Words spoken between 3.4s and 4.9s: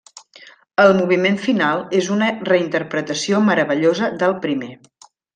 meravellosa del primer.